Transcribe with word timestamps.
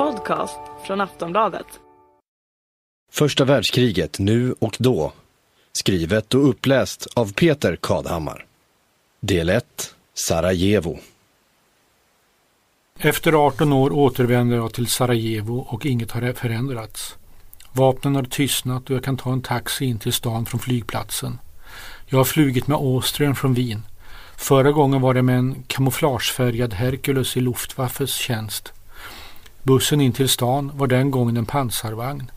podcast 0.00 0.60
från 0.86 1.00
Aftonbladet. 1.00 1.66
Första 3.12 3.44
världskriget 3.44 4.18
nu 4.18 4.54
och 4.58 4.76
då. 4.78 5.12
Skrivet 5.72 6.34
och 6.34 6.48
uppläst 6.48 7.06
av 7.14 7.32
Peter 7.32 7.76
Kadhammar. 7.76 8.46
Del 9.20 9.48
1 9.48 9.94
Sarajevo. 10.14 10.98
Efter 12.98 13.46
18 13.46 13.72
år 13.72 13.92
återvänder 13.92 14.56
jag 14.56 14.72
till 14.72 14.86
Sarajevo 14.86 15.58
och 15.58 15.86
inget 15.86 16.10
har 16.10 16.32
förändrats. 16.32 17.16
Vapnen 17.72 18.14
har 18.14 18.24
tystnat 18.24 18.90
och 18.90 18.96
jag 18.96 19.04
kan 19.04 19.16
ta 19.16 19.32
en 19.32 19.42
taxi 19.42 19.84
in 19.84 19.98
till 19.98 20.12
stan 20.12 20.46
från 20.46 20.60
flygplatsen. 20.60 21.38
Jag 22.06 22.18
har 22.18 22.24
flugit 22.24 22.66
med 22.66 22.76
Austrian 22.76 23.36
från 23.36 23.54
Wien. 23.54 23.82
Förra 24.36 24.72
gången 24.72 25.00
var 25.00 25.14
det 25.14 25.22
med 25.22 25.38
en 25.38 25.62
kamouflagefärgad 25.66 26.74
Hercules 26.74 27.36
i 27.36 27.40
Luftwaffes 27.40 28.14
tjänst. 28.14 28.72
Bussen 29.62 30.00
in 30.00 30.12
till 30.12 30.28
stan 30.28 30.72
var 30.74 30.86
den 30.86 31.10
gången 31.10 31.36
en 31.36 31.46
pansarvagn. 31.46 32.30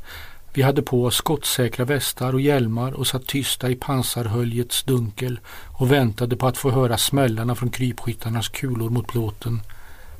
Vi 0.53 0.61
hade 0.61 0.81
på 0.81 1.05
oss 1.05 1.15
skottsäkra 1.15 1.85
västar 1.85 2.33
och 2.33 2.41
hjälmar 2.41 2.91
och 2.91 3.07
satt 3.07 3.27
tysta 3.27 3.69
i 3.69 3.75
pansarhöljets 3.75 4.83
dunkel 4.83 5.39
och 5.65 5.91
väntade 5.91 6.35
på 6.35 6.47
att 6.47 6.57
få 6.57 6.71
höra 6.71 6.97
smällarna 6.97 7.55
från 7.55 7.69
krypskyttarnas 7.69 8.49
kulor 8.49 8.89
mot 8.89 9.07
plåten 9.07 9.61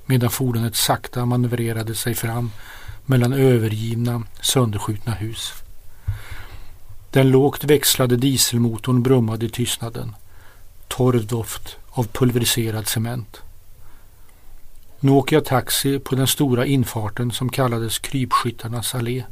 medan 0.06 0.30
fordonet 0.30 0.76
sakta 0.76 1.26
manövrerade 1.26 1.96
sig 1.96 2.14
fram 2.14 2.52
mellan 3.06 3.34
övergivna, 3.34 4.24
sönderskjutna 4.42 5.14
hus. 5.14 5.54
Den 7.12 7.32
lågt 7.32 7.64
växlade 7.64 8.18
dieselmotorn 8.18 9.04
brummade 9.04 9.46
i 9.46 9.50
tystnaden. 9.50 10.16
Torr 10.88 11.20
doft 11.20 11.78
av 11.90 12.04
pulveriserad 12.04 12.88
cement. 12.88 13.42
Nu 15.04 15.12
åker 15.12 15.36
jag 15.36 15.46
taxi 15.46 16.00
på 16.00 16.16
den 16.16 16.28
stora 16.28 16.66
infarten 16.66 17.32
som 17.32 17.50
kallades 17.50 18.00
Krypskyttarnas 18.00 18.96
allé. 18.96 19.24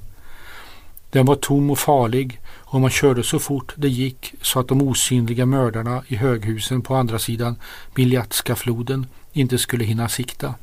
Den 1.10 1.26
var 1.26 1.36
tom 1.36 1.70
och 1.70 1.80
farlig 1.80 2.40
och 2.48 2.82
man 2.82 2.90
körde 2.90 3.24
så 3.24 3.40
fort 3.40 3.74
det 3.76 3.90
gick 3.90 4.34
så 4.42 4.60
att 4.60 4.68
de 4.68 4.82
osynliga 4.82 5.46
mördarna 5.46 6.04
i 6.08 6.16
höghusen 6.16 6.82
på 6.82 6.96
andra 6.96 7.20
sidan 7.20 7.56
Miljatska-floden 7.96 9.08
inte 9.34 9.58
skulle 9.58 9.86
hinna 9.86 10.10
sikta. 10.10 10.54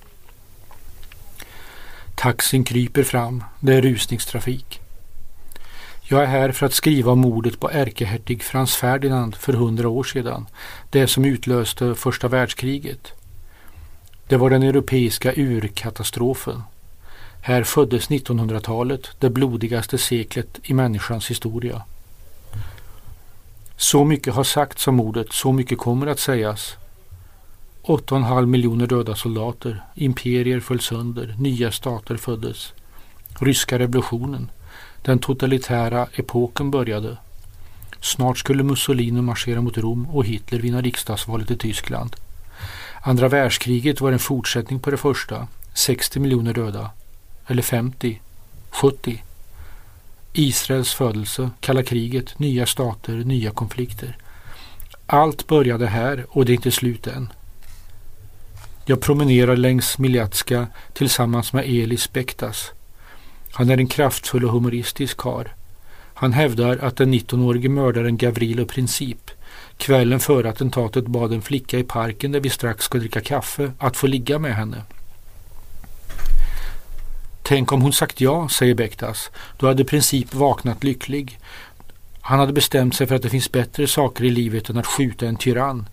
Taxin 2.15 2.65
kryper 2.65 3.03
fram. 3.03 3.45
Det 3.61 3.75
är 3.75 3.83
rusningstrafik. 3.83 4.81
Jag 6.03 6.23
är 6.23 6.27
här 6.27 6.53
för 6.53 6.67
att 6.67 6.75
skriva 6.75 7.13
om 7.13 7.19
mordet 7.19 7.61
på 7.61 7.71
ärkehertig 7.71 8.43
Frans 8.43 8.77
Ferdinand 8.77 9.37
för 9.37 9.53
hundra 9.53 9.89
år 9.89 10.05
sedan. 10.05 10.47
Det 10.91 11.07
som 11.07 11.25
utlöste 11.25 11.95
första 11.95 12.29
världskriget. 12.29 13.13
Det 14.29 14.37
var 14.37 14.51
den 14.51 14.63
europeiska 14.63 15.33
urkatastrofen. 15.37 16.63
Här 17.41 17.63
föddes 17.63 18.09
1900-talet, 18.09 19.09
det 19.19 19.31
blodigaste 19.31 19.99
seklet 19.99 20.61
i 20.63 20.75
människans 20.75 21.31
historia. 21.31 21.83
Så 23.77 24.05
mycket 24.05 24.35
har 24.35 24.45
sagts 24.45 24.89
om 24.89 24.97
mordet, 24.97 25.33
så 25.33 25.53
mycket 25.53 25.79
kommer 25.79 26.07
att 26.07 26.19
sägas. 26.19 26.77
8,5 27.83 28.47
miljoner 28.47 28.87
döda 28.87 29.15
soldater, 29.15 29.83
imperier 29.95 30.61
föll 30.61 30.81
sönder, 30.81 31.35
nya 31.39 31.73
stater 31.73 32.17
föddes. 32.17 32.73
Ryska 33.41 33.79
revolutionen, 33.79 34.51
den 35.03 35.19
totalitära 35.19 36.07
epoken 36.13 36.71
började. 36.71 37.17
Snart 38.01 38.39
skulle 38.39 38.63
Mussolini 38.63 39.23
marschera 39.23 39.61
mot 39.61 39.79
Rom 39.79 40.07
och 40.11 40.25
Hitler 40.25 40.59
vinna 40.59 40.81
riksdagsvalet 40.81 41.51
i 41.51 41.57
Tyskland. 41.57 42.17
Andra 43.01 43.29
världskriget 43.29 44.01
var 44.01 44.13
en 44.13 44.19
fortsättning 44.19 44.81
på 44.81 44.91
det 44.91 44.97
första. 44.97 45.49
60 45.75 46.21
miljoner 46.21 46.55
döda. 46.55 46.91
Eller 47.47 47.63
50. 47.63 48.21
70. 48.71 49.23
Israels 50.33 50.95
födelse, 50.95 51.51
kalla 51.61 51.83
kriget, 51.83 52.39
nya 52.39 52.67
stater, 52.67 53.13
nya 53.15 53.51
konflikter. 53.51 54.17
Allt 55.07 55.47
började 55.47 55.87
här 55.87 56.27
och 56.29 56.45
det 56.45 56.53
är 56.53 56.55
inte 56.55 56.71
slut 56.71 57.07
än. 57.07 57.33
Jag 58.85 59.01
promenerar 59.01 59.57
längs 59.57 59.99
Miljatska 59.99 60.67
tillsammans 60.93 61.53
med 61.53 61.65
Elis 61.65 62.13
Bektas. 62.13 62.71
Han 63.53 63.71
är 63.71 63.79
en 63.79 63.87
kraftfull 63.87 64.45
och 64.45 64.53
humoristisk 64.53 65.17
kar. 65.17 65.55
Han 66.15 66.33
hävdar 66.33 66.79
att 66.79 66.97
den 66.97 67.15
19-årige 67.15 67.69
mördaren 67.69 68.17
Gavrilo 68.17 68.65
Princip 68.65 69.31
kvällen 69.79 70.21
före 70.21 70.51
attentatet 70.51 71.07
bad 71.07 71.33
en 71.33 71.43
flicka 71.43 71.79
i 71.79 71.85
parken 71.85 72.33
där 72.33 72.41
vi 72.41 72.51
strax 72.51 72.85
ska 72.85 72.99
dricka 72.99 73.21
kaffe 73.21 73.73
att 73.79 73.97
få 73.97 74.07
ligga 74.07 74.39
med 74.39 74.55
henne. 74.55 74.83
Tänk 77.43 77.73
om 77.73 77.83
hon 77.83 77.93
sagt 77.93 78.21
ja, 78.21 78.49
säger 78.49 78.75
Bektas. 78.75 79.31
Då 79.57 79.67
hade 79.67 79.85
Princip 79.85 80.35
vaknat 80.35 80.85
lycklig. 80.85 81.39
Han 82.21 82.39
hade 82.39 82.53
bestämt 82.53 82.95
sig 82.95 83.07
för 83.07 83.15
att 83.15 83.23
det 83.23 83.31
finns 83.31 83.53
bättre 83.53 83.87
saker 83.87 84.25
i 84.25 84.31
livet 84.31 84.71
än 84.71 84.79
att 84.79 84.87
skjuta 84.87 85.27
en 85.27 85.37
tyrann. 85.37 85.89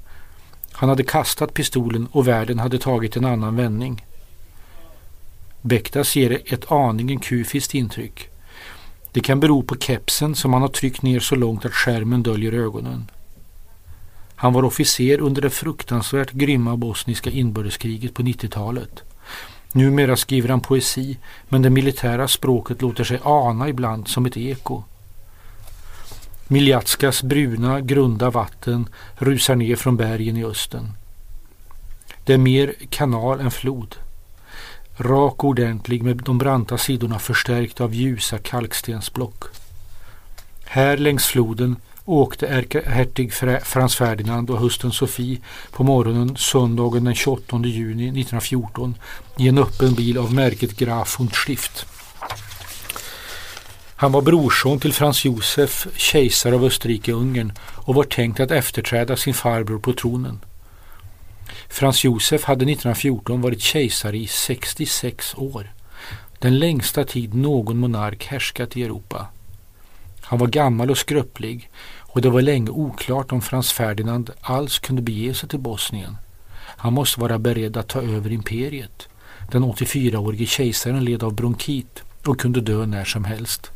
Han 0.72 0.90
hade 0.90 1.03
kastat 1.03 1.53
pistolen 1.53 2.07
och 2.12 2.28
världen 2.28 2.59
hade 2.59 2.78
tagit 2.78 3.16
en 3.16 3.25
annan 3.25 3.56
vändning. 3.56 4.06
Bektas 5.62 6.16
ger 6.16 6.41
ett 6.53 6.72
aningen 6.72 7.19
kufiskt 7.19 7.73
intryck. 7.73 8.29
Det 9.12 9.19
kan 9.19 9.40
bero 9.40 9.63
på 9.63 9.75
kepsen 9.75 10.35
som 10.35 10.53
han 10.53 10.62
har 10.62 10.69
tryckt 10.69 11.02
ner 11.02 11.19
så 11.19 11.35
långt 11.35 11.66
att 11.66 11.73
skärmen 11.73 12.23
döljer 12.23 12.52
ögonen. 12.53 13.07
Han 14.35 14.53
var 14.53 14.66
officer 14.66 15.22
under 15.22 15.41
det 15.41 15.50
fruktansvärt 15.50 16.31
grymma 16.31 16.78
bosniska 16.78 17.29
inbördeskriget 17.29 18.13
på 18.13 18.22
90-talet. 18.22 19.03
Numera 19.72 20.16
skriver 20.16 20.50
han 20.50 20.62
poesi 20.62 21.18
men 21.50 21.62
det 21.62 21.69
militära 21.69 22.28
språket 22.28 22.81
låter 22.81 23.03
sig 23.03 23.19
ana 23.23 23.69
ibland 23.69 24.07
som 24.07 24.25
ett 24.25 24.38
eko. 24.38 24.84
Miljatskas 26.47 27.23
bruna, 27.23 27.81
grunda 27.81 28.29
vatten 28.29 28.90
rusar 29.18 29.56
ner 29.56 29.75
från 29.75 29.97
bergen 29.97 30.38
i 30.38 30.46
östen. 30.46 30.91
Det 32.23 32.34
är 32.34 32.38
mer 32.38 32.73
kanal 32.90 33.40
än 33.40 33.52
flod. 33.52 33.96
Rak 34.97 35.44
och 35.44 35.50
ordentlig 35.50 36.03
med 36.03 36.17
de 36.17 36.38
branta 36.38 36.78
sidorna 36.78 37.19
förstärkta 37.19 37.84
av 37.84 37.94
ljusa 37.94 38.38
kalkstensblock. 38.38 39.44
Här 40.75 40.97
längs 40.97 41.25
floden 41.25 41.75
åkte 42.06 42.47
ärkehertig 42.47 43.34
Frans 43.63 43.96
Ferdinand 43.96 44.50
och 44.50 44.59
hustrun 44.59 44.91
Sofie 44.91 45.40
på 45.72 45.84
morgonen 45.84 46.36
söndagen 46.38 47.03
den 47.03 47.16
28 47.16 47.58
juni 47.66 48.03
1914 48.03 48.96
i 49.38 49.47
en 49.47 49.58
öppen 49.58 49.94
bil 49.94 50.18
av 50.18 50.34
märket 50.34 50.78
Graf 50.78 51.19
und 51.19 51.35
Stift. 51.35 51.85
Han 53.96 54.12
var 54.12 54.22
brorson 54.22 54.80
till 54.80 54.94
Frans 54.94 55.25
Josef, 55.25 55.88
kejsare 55.96 56.56
av 56.56 56.64
Österrike-Ungern 56.64 57.53
och 57.59 57.96
var 57.96 58.03
tänkt 58.03 58.40
att 58.40 58.52
efterträda 58.52 59.18
sin 59.18 59.34
farbror 59.34 59.80
på 59.80 59.94
tronen. 59.94 60.40
Frans 61.69 62.03
Josef 62.03 62.44
hade 62.44 62.72
1914 62.72 63.41
varit 63.41 63.62
kejsare 63.62 64.18
i 64.18 64.28
66 64.28 65.35
år. 65.38 65.72
Den 66.40 66.59
längsta 66.59 67.03
tid 67.03 67.34
någon 67.34 67.78
monark 67.78 68.25
härskat 68.25 68.78
i 68.78 68.84
Europa. 68.84 69.28
Han 70.25 70.40
var 70.40 70.47
gammal 70.47 70.91
och 70.91 70.97
skröplig 70.97 71.69
och 71.97 72.22
det 72.22 72.30
var 72.30 72.41
länge 72.41 72.69
oklart 72.69 73.31
om 73.31 73.41
Frans 73.41 73.72
Ferdinand 73.72 74.30
alls 74.41 74.80
kunde 74.80 75.02
bege 75.02 75.34
sig 75.34 75.50
till 75.50 75.59
Bosnien. 75.59 76.18
Han 76.78 76.94
måste 76.94 77.22
vara 77.22 77.40
beredd 77.40 77.78
att 77.78 77.88
ta 77.88 78.02
över 78.02 78.31
imperiet. 78.31 79.08
Den 79.52 79.64
84-årige 79.64 80.46
kejsaren 80.46 81.06
led 81.06 81.24
av 81.24 81.34
bronkit 81.34 82.03
och 82.25 82.40
kunde 82.40 82.62
dö 82.62 82.85
när 82.85 83.06
som 83.06 83.24
helst. 83.24 83.72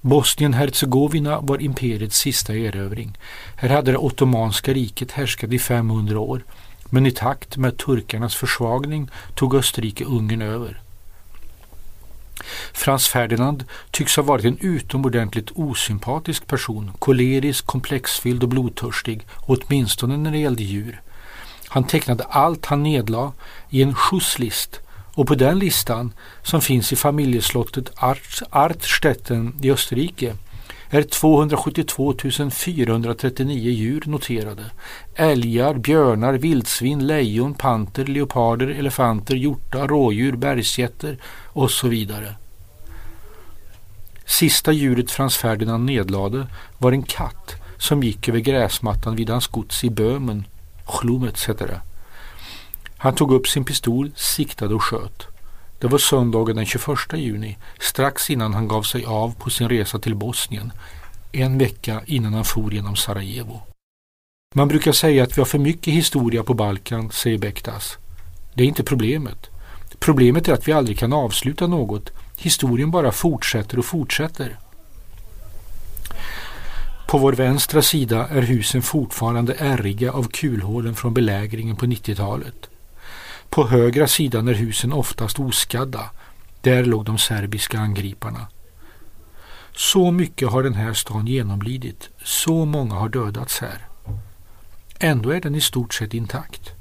Bosnien-Hercegovina 0.00 1.40
var 1.40 1.62
imperiets 1.62 2.18
sista 2.18 2.54
erövring. 2.54 3.18
Här 3.56 3.68
hade 3.68 3.92
det 3.92 3.98
ottomanska 3.98 4.72
riket 4.72 5.12
härskat 5.12 5.52
i 5.52 5.58
500 5.58 6.18
år 6.18 6.44
men 6.90 7.06
i 7.06 7.10
takt 7.10 7.56
med 7.56 7.76
turkarnas 7.76 8.34
försvagning 8.34 9.10
tog 9.34 9.54
Österrike-Ungern 9.54 10.42
över. 10.42 10.83
Frans 12.72 13.08
Ferdinand 13.08 13.64
tycks 13.90 14.16
ha 14.16 14.22
varit 14.22 14.44
en 14.44 14.58
utomordentligt 14.60 15.50
osympatisk 15.54 16.46
person, 16.46 16.90
kolerisk, 16.98 17.66
komplexfylld 17.66 18.42
och 18.42 18.48
blodtörstig, 18.48 19.26
åtminstone 19.46 20.16
när 20.16 20.30
det 20.30 20.38
gällde 20.38 20.62
djur. 20.62 21.00
Han 21.68 21.84
tecknade 21.84 22.24
allt 22.24 22.66
han 22.66 22.82
nedlade 22.82 23.32
i 23.70 23.82
en 23.82 23.94
skjutslist 23.94 24.80
och 25.14 25.26
på 25.26 25.34
den 25.34 25.58
listan 25.58 26.12
som 26.42 26.60
finns 26.60 26.92
i 26.92 26.96
familjeslottet 26.96 27.90
Art, 27.96 28.42
Artstetten 28.50 29.58
i 29.62 29.70
Österrike 29.70 30.34
är 30.90 31.02
272 31.02 32.14
439 32.52 33.70
djur 33.70 34.02
noterade. 34.06 34.64
Älgar, 35.14 35.74
björnar, 35.74 36.34
vildsvin, 36.34 37.06
lejon, 37.06 37.54
panter, 37.54 38.04
leoparder, 38.04 38.66
elefanter, 38.66 39.34
hjortar, 39.34 39.88
rådjur, 39.88 40.36
bergsgetter 40.36 41.18
och 41.44 41.70
så 41.70 41.88
vidare. 41.88 42.34
Sista 44.26 44.72
djuret 44.72 45.10
Frans 45.10 45.36
Ferdinand 45.36 45.84
nedlade 45.84 46.46
var 46.78 46.92
en 46.92 47.02
katt 47.02 47.54
som 47.78 48.02
gick 48.02 48.28
över 48.28 48.38
gräsmattan 48.38 49.16
vid 49.16 49.30
hans 49.30 49.46
gods 49.46 49.84
i 49.84 49.90
Böhmen. 49.90 50.44
Chlumets 50.86 51.48
heter 51.48 51.66
det. 51.66 51.80
Han 52.96 53.14
tog 53.14 53.32
upp 53.32 53.48
sin 53.48 53.64
pistol, 53.64 54.10
siktade 54.16 54.74
och 54.74 54.82
sköt. 54.82 55.33
Det 55.78 55.86
var 55.86 55.98
söndagen 55.98 56.56
den 56.56 56.66
21 56.66 56.98
juni, 57.14 57.56
strax 57.80 58.30
innan 58.30 58.54
han 58.54 58.68
gav 58.68 58.82
sig 58.82 59.04
av 59.04 59.34
på 59.34 59.50
sin 59.50 59.68
resa 59.68 59.98
till 59.98 60.14
Bosnien, 60.14 60.72
en 61.32 61.58
vecka 61.58 62.02
innan 62.06 62.34
han 62.34 62.44
for 62.44 62.74
genom 62.74 62.96
Sarajevo. 62.96 63.60
Man 64.54 64.68
brukar 64.68 64.92
säga 64.92 65.22
att 65.22 65.36
vi 65.36 65.40
har 65.40 65.46
för 65.46 65.58
mycket 65.58 65.94
historia 65.94 66.42
på 66.42 66.54
Balkan, 66.54 67.10
säger 67.10 67.38
Bektas. 67.38 67.98
Det 68.54 68.62
är 68.62 68.66
inte 68.66 68.84
problemet. 68.84 69.50
Problemet 69.98 70.48
är 70.48 70.52
att 70.52 70.68
vi 70.68 70.72
aldrig 70.72 70.98
kan 70.98 71.12
avsluta 71.12 71.66
något. 71.66 72.10
Historien 72.36 72.90
bara 72.90 73.12
fortsätter 73.12 73.78
och 73.78 73.84
fortsätter. 73.84 74.58
På 77.08 77.18
vår 77.18 77.32
vänstra 77.32 77.82
sida 77.82 78.28
är 78.28 78.42
husen 78.42 78.82
fortfarande 78.82 79.54
ärriga 79.58 80.12
av 80.12 80.28
kulhålen 80.28 80.94
från 80.94 81.14
belägringen 81.14 81.76
på 81.76 81.86
90-talet. 81.86 82.68
På 83.54 83.66
högra 83.66 84.06
sidan 84.06 84.48
är 84.48 84.54
husen 84.54 84.92
oftast 84.92 85.38
oskadda. 85.38 86.10
Där 86.60 86.84
låg 86.84 87.04
de 87.04 87.18
serbiska 87.18 87.78
angriparna. 87.78 88.46
Så 89.72 90.10
mycket 90.10 90.48
har 90.48 90.62
den 90.62 90.74
här 90.74 90.92
stan 90.92 91.26
genomlidit. 91.26 92.08
Så 92.24 92.64
många 92.64 92.94
har 92.94 93.08
dödats 93.08 93.60
här. 93.60 93.86
Ändå 94.98 95.30
är 95.30 95.40
den 95.40 95.54
i 95.54 95.60
stort 95.60 95.94
sett 95.94 96.14
intakt. 96.14 96.72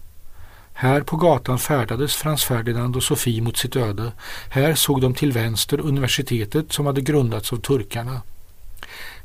Här 0.74 1.02
på 1.02 1.18
gatan 1.18 1.60
färdades 1.60 2.16
Frans 2.16 2.44
Ferdinand 2.44 2.96
och 2.96 3.04
Sofie 3.04 3.42
mot 3.42 3.58
sitt 3.58 3.76
öde. 3.76 4.12
Här 4.50 4.76
såg 4.76 5.02
de 5.02 5.14
till 5.14 5.32
vänster 5.32 5.80
universitetet 5.80 6.74
som 6.74 6.86
hade 6.86 7.02
grundats 7.02 7.54
av 7.54 7.58
turkarna. 7.58 8.22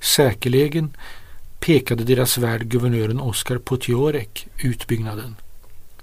Säkerligen 0.00 0.96
pekade 1.60 2.04
deras 2.04 2.38
värd 2.38 2.62
guvernören 2.62 3.20
Oskar 3.20 3.58
Potiorek 3.58 4.48
utbyggnaden. 4.56 5.36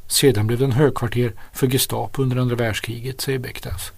Sedan 0.07 0.47
blev 0.47 0.59
den 0.59 0.71
högkvarter 0.71 1.33
för 1.53 1.67
Gestapo 1.67 2.21
under 2.21 2.37
andra 2.37 2.55
världskriget, 2.55 3.21
säger 3.21 3.39
Bektas. 3.39 3.91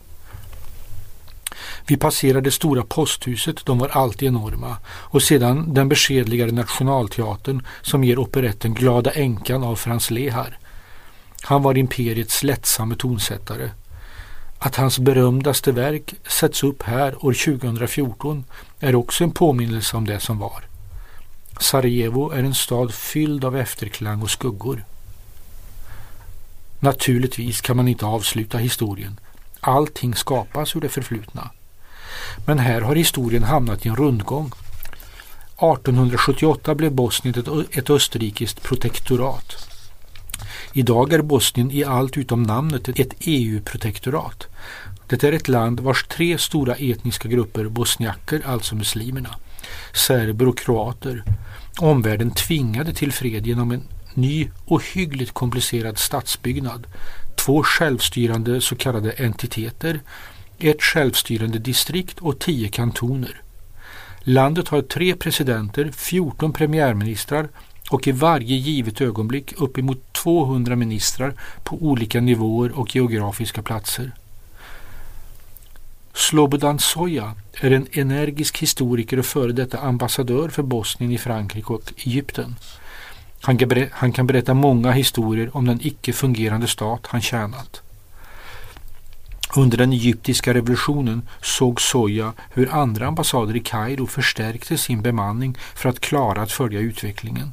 Vi 1.86 1.98
passerade 1.98 2.42
det 2.42 2.52
stora 2.52 2.84
posthuset, 2.84 3.66
de 3.66 3.80
var 3.80 3.88
alltid 3.88 4.28
enorma, 4.28 4.78
och 4.88 5.24
sedan 5.24 5.74
den 5.74 5.90
beskedligare 5.90 6.52
nationalteatern 6.52 7.66
som 7.82 8.04
ger 8.04 8.20
operetten 8.20 8.74
Glada 8.74 9.12
änkan 9.12 9.64
av 9.64 9.76
Frans 9.76 10.12
Lehar. 10.12 10.58
Han 11.42 11.64
var 11.64 11.78
imperiets 11.78 12.44
lättsamme 12.44 12.96
tonsättare. 12.96 13.70
Att 14.60 14.76
hans 14.76 15.00
berömdaste 15.00 15.72
verk 15.72 16.14
sätts 16.28 16.64
upp 16.64 16.84
här 16.84 17.26
år 17.26 17.34
2014 17.34 18.44
är 18.80 18.96
också 18.96 19.24
en 19.24 19.32
påminnelse 19.32 19.98
om 19.98 20.08
det 20.08 20.20
som 20.20 20.40
var. 20.40 20.64
Sarajevo 21.60 22.32
är 22.32 22.40
en 22.44 22.56
stad 22.56 22.94
fylld 22.94 23.46
av 23.46 23.58
efterklang 23.58 24.22
och 24.22 24.30
skuggor. 24.30 24.84
Naturligtvis 26.80 27.62
kan 27.62 27.78
man 27.78 27.88
inte 27.88 28.06
avsluta 28.06 28.58
historien. 28.58 29.20
Allting 29.60 30.16
skapas 30.16 30.76
ur 30.76 30.82
det 30.82 30.90
förflutna. 30.90 31.50
Men 32.46 32.60
här 32.60 32.82
har 32.82 32.96
historien 32.96 33.44
hamnat 33.44 33.86
i 33.86 33.90
en 33.90 33.96
rundgång. 33.96 34.46
1878 34.46 36.76
blev 36.76 36.92
Bosnien 36.92 37.66
ett, 37.72 37.90
österrikiskt 37.90 38.64
protektorat. 38.64 39.70
Idag 40.74 41.14
är 41.14 41.22
Bosnien 41.22 41.72
i 41.72 41.84
allt 41.84 42.18
utom 42.18 42.44
namnet 42.44 42.90
ett 42.90 43.14
EU-protektorat. 43.20 44.44
E 44.44 44.48
det 45.08 45.24
är 45.24 45.32
ett 45.32 45.48
land 45.48 45.80
vars 45.80 46.08
tre 46.08 46.38
stora 46.38 46.76
etniska 46.76 47.30
grupper, 47.30 47.66
bosniaker, 47.66 48.42
alltså 48.46 48.76
muslimerna, 48.76 49.36
serber 49.94 50.48
och 50.48 50.58
kroater, 50.58 51.24
omvärlden 51.78 52.32
tvingade 52.32 52.94
till 52.94 53.12
fred 53.12 53.48
genom 53.48 53.72
en 53.72 53.84
ny 54.18 54.50
och 54.66 54.84
hyggligt 54.84 55.32
komplicerad 55.32 55.98
stadsbyggnad, 55.98 56.88
två 57.36 57.64
självstyrande 57.64 58.62
så 58.62 58.76
kallade 58.76 59.12
entiteter, 59.12 60.00
ett 60.60 60.82
självstyrande 60.82 61.60
distrikt 61.60 62.20
och 62.20 62.40
tio 62.40 62.70
kantoner. 62.70 63.42
Landet 64.20 64.68
har 64.68 64.82
tre 64.82 65.16
presidenter, 65.16 65.92
14 65.92 66.54
premiärministrar 66.54 67.50
och 67.90 68.08
i 68.08 68.12
varje 68.12 68.56
givet 68.56 69.02
ögonblick 69.02 69.54
uppemot 69.58 70.14
200 70.14 70.76
ministrar 70.76 71.34
på 71.64 71.76
olika 71.76 72.22
nivåer 72.22 72.80
och 72.80 72.96
geografiska 72.96 73.62
platser. 73.62 74.12
Slobodan 76.14 76.80
Soja 76.80 77.36
är 77.54 77.72
en 77.72 77.88
energisk 77.92 78.58
historiker 78.58 79.20
och 79.20 79.26
före 79.26 79.52
detta 79.52 79.80
ambassadör 79.80 80.50
för 80.50 80.64
Bosnien 80.64 81.12
i 81.12 81.18
Frankrike 81.18 81.74
och 81.74 81.94
Egypten. 81.98 82.56
Han 83.48 83.58
kan, 83.58 83.68
berätta, 83.68 83.96
han 83.96 84.12
kan 84.12 84.28
berätta 84.28 84.54
många 84.54 84.92
historier 84.92 85.58
om 85.58 85.66
den 85.66 85.80
icke 85.82 86.14
fungerande 86.14 86.68
stat 86.68 87.08
han 87.08 87.22
tjänat. 87.22 87.82
Under 89.56 89.78
den 89.78 89.94
egyptiska 89.94 90.54
revolutionen 90.54 91.22
såg 91.42 91.82
Soja 91.82 92.34
hur 92.50 92.74
andra 92.74 93.08
ambassader 93.08 93.56
i 93.56 93.60
Kairo 93.60 94.08
förstärkte 94.08 94.78
sin 94.78 95.02
bemanning 95.02 95.58
för 95.76 95.90
att 95.90 96.00
klara 96.00 96.42
att 96.42 96.52
följa 96.52 96.80
utvecklingen. 96.80 97.52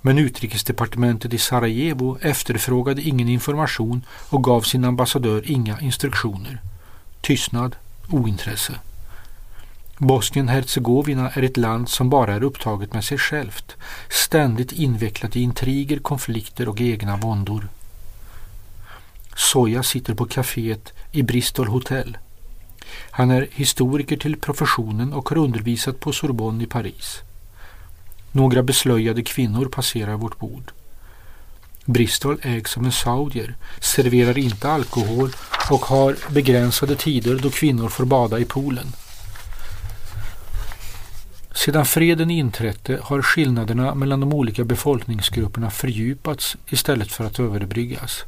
Men 0.00 0.18
utrikesdepartementet 0.18 1.34
i 1.34 1.38
Sarajevo 1.38 2.18
efterfrågade 2.20 3.02
ingen 3.02 3.28
information 3.28 4.06
och 4.28 4.44
gav 4.44 4.60
sin 4.60 4.84
ambassadör 4.84 5.42
inga 5.50 5.80
instruktioner. 5.80 6.60
Tystnad, 7.20 7.76
ointresse. 8.08 8.72
Bosnien-Hercegovina 10.00 11.30
är 11.30 11.42
ett 11.42 11.56
land 11.56 11.88
som 11.88 12.10
bara 12.10 12.34
är 12.34 12.42
upptaget 12.42 12.94
med 12.94 13.04
sig 13.04 13.18
självt, 13.18 13.76
ständigt 14.08 14.72
invecklat 14.72 15.36
i 15.36 15.40
intriger, 15.40 15.98
konflikter 15.98 16.68
och 16.68 16.80
egna 16.80 17.16
våndor. 17.16 17.68
Soja 19.36 19.82
sitter 19.82 20.14
på 20.14 20.26
kaféet 20.26 20.92
i 21.12 21.22
Bristol 21.22 21.66
Hotel. 21.66 22.18
Han 23.10 23.30
är 23.30 23.48
historiker 23.52 24.16
till 24.16 24.36
professionen 24.36 25.12
och 25.12 25.28
har 25.28 25.36
undervisat 25.36 26.00
på 26.00 26.12
Sorbonne 26.12 26.64
i 26.64 26.66
Paris. 26.66 27.18
Några 28.32 28.62
beslöjade 28.62 29.22
kvinnor 29.22 29.66
passerar 29.66 30.14
vårt 30.14 30.38
bord. 30.38 30.72
Bristol 31.84 32.40
ägs 32.42 32.76
av 32.76 32.84
en 32.84 32.92
saudier, 32.92 33.56
serverar 33.80 34.38
inte 34.38 34.70
alkohol 34.70 35.30
och 35.70 35.80
har 35.80 36.16
begränsade 36.30 36.96
tider 36.96 37.38
då 37.42 37.50
kvinnor 37.50 37.88
får 37.88 38.04
bada 38.04 38.38
i 38.38 38.44
poolen. 38.44 38.92
Sedan 41.54 41.86
freden 41.86 42.30
inträdde 42.30 42.98
har 43.02 43.22
skillnaderna 43.22 43.94
mellan 43.94 44.20
de 44.20 44.32
olika 44.32 44.64
befolkningsgrupperna 44.64 45.70
fördjupats 45.70 46.56
istället 46.68 47.12
för 47.12 47.24
att 47.24 47.40
överbryggas. 47.40 48.24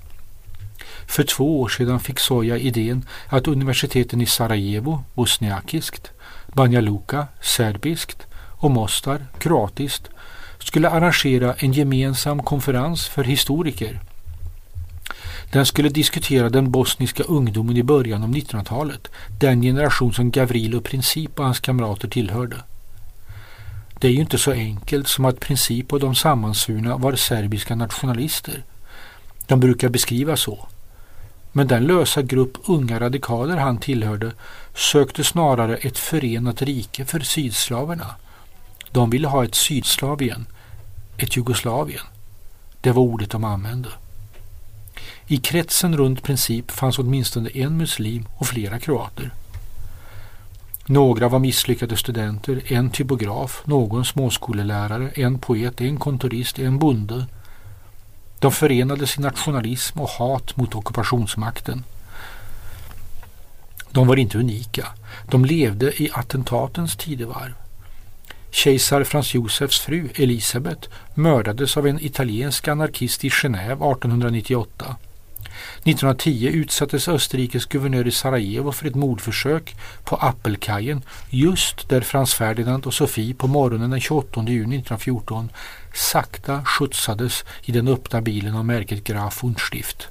För 1.07 1.23
två 1.23 1.61
år 1.61 1.69
sedan 1.69 2.01
fick 2.01 2.19
Soja 2.19 2.59
idén 2.59 3.05
att 3.29 3.49
universiteten 3.49 4.21
i 4.21 4.27
Sarajevo, 4.27 5.05
bosniakiskt, 5.15 6.11
Banja 6.53 6.81
Luka, 6.81 7.27
serbiskt 7.41 8.27
och 8.35 8.71
Mostar, 8.71 9.27
kroatiskt, 9.39 10.11
skulle 10.59 10.91
arrangera 10.91 11.55
en 11.55 11.73
gemensam 11.73 12.43
konferens 12.43 13.09
för 13.09 13.25
historiker. 13.25 14.01
Den 15.53 15.67
skulle 15.67 15.89
diskutera 15.89 16.49
den 16.49 16.71
bosniska 16.71 17.23
ungdomen 17.23 17.77
i 17.77 17.83
början 17.83 18.23
av 18.23 18.29
1900-talet, 18.29 19.09
den 19.41 19.63
generation 19.63 20.13
som 20.13 20.31
Gavrilo 20.31 20.81
Princip 20.81 21.39
och 21.39 21.45
hans 21.45 21.61
kamrater 21.61 22.09
tillhörde. 22.09 22.57
Det 24.03 24.09
är 24.09 24.13
ju 24.13 24.21
inte 24.21 24.39
så 24.39 24.53
enkelt 24.53 25.09
som 25.09 25.25
att 25.25 25.41
Princip 25.41 25.93
och 25.93 26.01
de 26.01 26.15
sammansvurna 26.15 26.97
var 26.97 27.15
serbiska 27.15 27.75
nationalister. 27.75 28.65
De 29.47 29.61
brukar 29.61 29.89
beskrivas 29.89 30.41
så. 30.41 30.69
Men 31.53 31.67
den 31.67 31.87
lösa 31.87 32.23
grupp 32.23 32.59
unga 32.65 33.01
radikaler 33.01 33.57
han 33.57 33.79
tillhörde 33.79 34.33
sökte 34.75 35.25
snarare 35.25 35.77
ett 35.77 35.99
förenat 35.99 36.63
rike 36.63 37.05
för 37.05 37.21
sydslaverna. 37.21 38.07
De 38.91 39.11
ville 39.11 39.29
ha 39.29 39.45
ett 39.45 39.55
Sydslavien, 39.55 40.47
ett 41.19 41.37
Jugoslavien. 41.37 42.05
Det 42.81 42.91
var 42.91 43.03
ordet 43.03 43.31
de 43.31 43.45
använde. 43.45 43.89
I 45.27 45.37
kretsen 45.37 45.97
runt 45.97 46.23
Princip 46.23 46.71
fanns 46.71 46.99
åtminstone 46.99 47.51
en 47.51 47.77
muslim 47.77 48.29
och 48.39 48.47
flera 48.47 48.79
kroater. 48.79 49.31
Några 50.87 51.29
var 51.29 51.39
misslyckade 51.39 51.97
studenter, 51.97 52.63
en 52.67 52.91
typograf, 52.91 53.63
någon 53.65 54.05
småskolelärare, 54.05 55.11
en 55.15 55.39
poet, 55.39 55.81
en 55.81 55.97
kontorist, 55.97 56.59
en 56.59 56.79
bonde. 56.79 57.27
De 58.39 58.53
förenade 58.53 59.07
sin 59.07 59.23
nationalism 59.23 60.01
och 60.01 60.09
hat 60.09 60.57
mot 60.57 60.75
ockupationsmakten. 60.75 61.85
De 63.91 64.07
var 64.07 64.17
inte 64.17 64.39
unika. 64.39 64.89
De 65.31 65.45
levde 65.45 66.03
i 66.03 66.11
attentatens 66.13 66.97
tidevarv. 66.97 67.55
Kejsar 68.51 69.05
Frans 69.05 69.35
Josefs 69.35 69.81
fru 69.81 70.09
Elisabet 70.15 70.89
mördades 71.15 71.77
av 71.77 71.87
en 71.87 72.05
italiensk 72.05 72.69
anarkist 72.69 73.25
i 73.25 73.29
Genève 73.29 73.93
1898. 73.93 74.97
1910 75.79 76.49
utsattes 76.49 77.09
Österrikes 77.09 77.67
guvernör 77.67 78.07
i 78.07 78.11
Sarajevo 78.11 78.73
för 78.73 78.87
ett 78.87 78.95
mordförsök 78.95 79.77
på 80.05 80.17
Appelkajen 80.17 81.03
just 81.31 81.89
där 81.89 82.01
Frans 82.01 82.35
Ferdinand 82.35 82.87
och 82.87 82.95
Sofie 82.95 83.35
på 83.35 83.47
morgonen 83.47 83.91
den 83.91 84.01
28 84.01 84.41
juni 84.41 84.77
1914 84.77 85.49
sakta 85.95 86.65
skjutsades 86.65 87.45
i 87.65 87.73
den 87.73 87.89
öppna 87.89 88.21
bilen 88.21 88.57
av 88.57 88.65
märket 88.65 89.05
Graf 89.05 89.45
Unstift. 89.45 90.09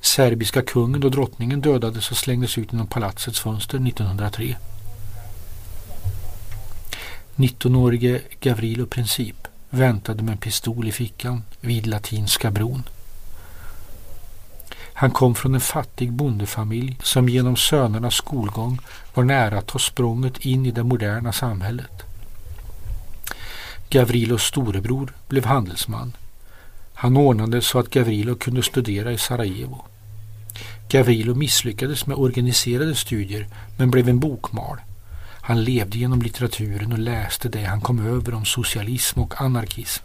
Serbiska 0.00 0.62
kungen 0.62 1.04
och 1.04 1.10
drottningen 1.10 1.60
dödades 1.60 2.10
och 2.10 2.16
slängdes 2.16 2.58
ut 2.58 2.72
genom 2.72 2.86
palatsets 2.86 3.40
fönster 3.40 3.88
1903. 3.88 4.56
19-årige 7.36 8.20
Gavrilo 8.40 8.86
Princip 8.86 9.48
väntade 9.70 10.22
med 10.22 10.32
en 10.32 10.38
pistol 10.38 10.88
i 10.88 10.92
fickan 10.92 11.42
vid 11.60 11.86
Latinska 11.86 12.50
bron. 12.50 12.82
Han 15.02 15.10
kom 15.10 15.34
från 15.34 15.54
en 15.54 15.60
fattig 15.60 16.12
bondefamilj 16.12 16.96
som 17.02 17.28
genom 17.28 17.56
sönernas 17.56 18.14
skolgång 18.14 18.78
var 19.14 19.24
nära 19.24 19.58
att 19.58 19.66
ta 19.66 19.78
språnget 19.78 20.38
in 20.38 20.66
i 20.66 20.70
det 20.70 20.82
moderna 20.82 21.32
samhället. 21.32 22.02
Gavrilos 23.90 24.42
storebror 24.42 25.14
blev 25.28 25.44
handelsman. 25.44 26.12
Han 26.94 27.16
ordnade 27.16 27.62
så 27.62 27.78
att 27.78 27.90
Gavrilo 27.90 28.34
kunde 28.34 28.62
studera 28.62 29.12
i 29.12 29.18
Sarajevo. 29.18 29.84
Gavrilo 30.88 31.34
misslyckades 31.34 32.06
med 32.06 32.16
organiserade 32.16 32.94
studier 32.94 33.46
men 33.78 33.90
blev 33.90 34.08
en 34.08 34.20
bokmal. 34.20 34.78
Han 35.40 35.64
levde 35.64 35.98
genom 35.98 36.22
litteraturen 36.22 36.92
och 36.92 36.98
läste 36.98 37.48
det 37.48 37.64
han 37.64 37.80
kom 37.80 38.06
över 38.06 38.34
om 38.34 38.44
socialism 38.44 39.20
och 39.20 39.40
anarkism. 39.40 40.04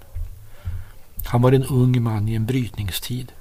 Han 1.25 1.41
var 1.41 1.51
en 1.51 1.63
ung 1.63 2.03
man 2.03 2.27
i 2.27 2.35
en 2.35 2.45
brytningstid. 2.45 3.31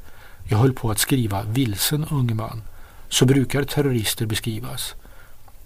Jag 0.48 0.58
höll 0.58 0.72
på 0.72 0.90
att 0.90 0.98
skriva 0.98 1.42
Vilsen 1.42 2.04
ung 2.10 2.36
man. 2.36 2.62
Så 3.08 3.24
brukar 3.24 3.64
terrorister 3.64 4.26
beskrivas. 4.26 4.94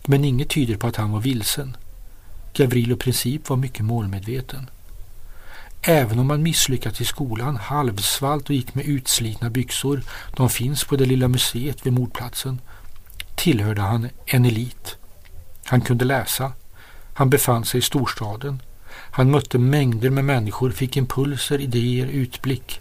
Men 0.06 0.24
inget 0.24 0.50
tyder 0.50 0.76
på 0.76 0.86
att 0.86 0.96
han 0.96 1.12
var 1.12 1.20
vilsen. 1.20 1.76
Gavrilo 2.54 2.96
Princip 2.96 3.48
var 3.48 3.56
mycket 3.56 3.84
målmedveten. 3.84 4.70
Även 5.82 6.18
om 6.18 6.30
han 6.30 6.42
misslyckats 6.42 7.00
i 7.00 7.04
skolan, 7.04 7.56
halvsvalt 7.56 8.48
och 8.48 8.54
gick 8.54 8.74
med 8.74 8.84
utslitna 8.84 9.50
byxor, 9.50 10.02
de 10.36 10.50
finns 10.50 10.84
på 10.84 10.96
det 10.96 11.04
lilla 11.04 11.28
museet 11.28 11.86
vid 11.86 11.92
mordplatsen, 11.92 12.60
tillhörde 13.34 13.80
han 13.80 14.08
en 14.26 14.44
elit. 14.44 14.96
Han 15.64 15.80
kunde 15.80 16.04
läsa. 16.04 16.52
Han 17.14 17.30
befann 17.30 17.64
sig 17.64 17.78
i 17.78 17.82
storstaden. 17.82 18.62
Han 18.90 19.30
mötte 19.30 19.58
mängder 19.58 20.10
med 20.10 20.24
människor, 20.24 20.70
fick 20.70 20.96
impulser, 20.96 21.60
idéer, 21.60 22.06
utblick. 22.06 22.80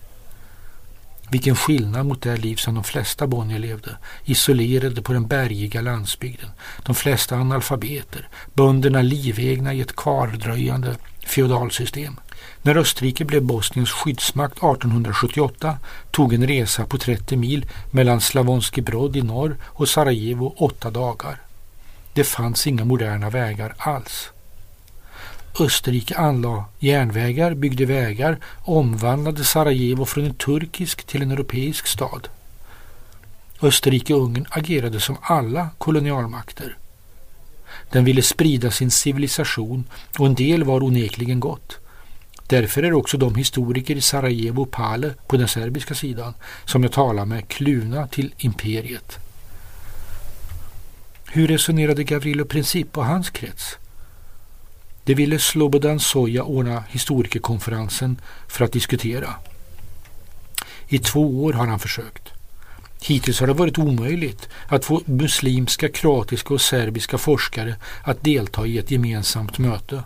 Vilken 1.31 1.55
skillnad 1.55 2.05
mot 2.05 2.21
det 2.21 2.37
liv 2.37 2.55
som 2.55 2.75
de 2.75 2.83
flesta 2.83 3.27
Bonnier 3.27 3.59
levde, 3.59 3.97
isolerade 4.25 5.01
på 5.01 5.13
den 5.13 5.27
bergiga 5.27 5.81
landsbygden. 5.81 6.49
De 6.85 6.95
flesta 6.95 7.35
analfabeter, 7.35 8.27
bönderna 8.53 9.01
livegna 9.01 9.73
i 9.73 9.81
ett 9.81 9.95
kvardröjande 9.95 10.95
feodalsystem. 11.25 12.19
När 12.61 12.77
Österrike 12.77 13.25
blev 13.25 13.43
Bosniens 13.43 13.91
skyddsmakt 13.91 14.57
1878 14.57 15.77
tog 16.11 16.33
en 16.33 16.47
resa 16.47 16.85
på 16.85 16.97
30 16.97 17.35
mil 17.35 17.65
mellan 17.91 18.21
Slavonski 18.21 18.81
Brod 18.81 19.17
i 19.17 19.21
norr 19.21 19.57
och 19.63 19.89
Sarajevo 19.89 20.55
åtta 20.57 20.91
dagar. 20.91 21.41
Det 22.13 22.23
fanns 22.23 22.67
inga 22.67 22.85
moderna 22.85 23.29
vägar 23.29 23.73
alls. 23.77 24.31
Österrike 25.59 26.17
anlade 26.17 26.63
järnvägar, 26.79 27.53
byggde 27.53 27.85
vägar 27.85 28.37
och 28.43 28.77
omvandlade 28.77 29.43
Sarajevo 29.43 30.05
från 30.05 30.25
en 30.25 30.33
turkisk 30.33 31.03
till 31.03 31.21
en 31.21 31.31
europeisk 31.31 31.87
stad. 31.87 32.27
Österrike-Ungern 33.61 34.45
agerade 34.49 34.99
som 34.99 35.17
alla 35.21 35.69
kolonialmakter. 35.77 36.77
Den 37.91 38.05
ville 38.05 38.21
sprida 38.21 38.71
sin 38.71 38.91
civilisation 38.91 39.83
och 40.17 40.25
en 40.25 40.35
del 40.35 40.63
var 40.63 40.83
onekligen 40.83 41.39
gott. 41.39 41.77
Därför 42.47 42.83
är 42.83 42.93
också 42.93 43.17
de 43.17 43.35
historiker 43.35 43.95
i 43.95 44.01
Sarajevo 44.01 44.61
och 44.61 44.71
Pale 44.71 45.13
på 45.27 45.37
den 45.37 45.47
serbiska 45.47 45.95
sidan 45.95 46.33
som 46.65 46.83
jag 46.83 46.91
talar 46.91 47.25
med 47.25 47.47
kluvna 47.47 48.07
till 48.07 48.33
imperiet. 48.37 49.17
Hur 51.25 51.47
resonerade 51.47 52.03
Gavrilo 52.03 52.45
Princip 52.45 52.97
och 52.97 53.05
hans 53.05 53.29
krets? 53.29 53.77
Det 55.09 55.15
ville 55.15 55.39
Slobodan 55.39 55.99
Soja 55.99 56.43
ordna 56.43 56.83
historikerkonferensen 56.89 58.21
för 58.47 58.65
att 58.65 58.71
diskutera. 58.71 59.33
I 60.87 60.99
två 60.99 61.43
år 61.43 61.53
har 61.53 61.67
han 61.67 61.79
försökt. 61.79 62.29
Hittills 63.01 63.39
har 63.39 63.47
det 63.47 63.53
varit 63.53 63.77
omöjligt 63.77 64.49
att 64.67 64.85
få 64.85 65.01
muslimska, 65.05 65.89
kroatiska 65.89 66.53
och 66.53 66.61
serbiska 66.61 67.17
forskare 67.17 67.75
att 68.03 68.23
delta 68.23 68.65
i 68.65 68.77
ett 68.77 68.91
gemensamt 68.91 69.57
möte. 69.57 70.03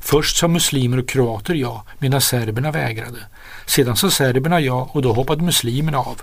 Först 0.00 0.36
sa 0.36 0.48
muslimer 0.48 0.98
och 0.98 1.08
kroater 1.08 1.54
ja, 1.54 1.84
medan 1.98 2.20
serberna 2.20 2.70
vägrade. 2.70 3.18
Sedan 3.66 3.96
sa 3.96 4.10
serberna 4.10 4.60
ja 4.60 4.90
och 4.92 5.02
då 5.02 5.12
hoppade 5.12 5.42
muslimerna 5.42 5.98
av. 5.98 6.22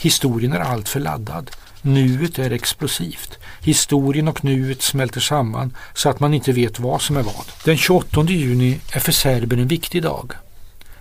Historien 0.00 0.52
är 0.52 0.60
alltför 0.60 1.00
laddad. 1.00 1.50
Nuet 1.82 2.38
är 2.38 2.50
explosivt. 2.50 3.38
Historien 3.60 4.28
och 4.28 4.44
nuet 4.44 4.82
smälter 4.82 5.20
samman 5.20 5.76
så 5.94 6.08
att 6.08 6.20
man 6.20 6.34
inte 6.34 6.52
vet 6.52 6.78
vad 6.78 7.02
som 7.02 7.16
är 7.16 7.22
vad. 7.22 7.44
Den 7.64 7.76
28 7.76 8.22
juni 8.22 8.80
är 8.92 9.00
för 9.00 9.12
serber 9.12 9.56
en 9.56 9.68
viktig 9.68 10.02
dag. 10.02 10.32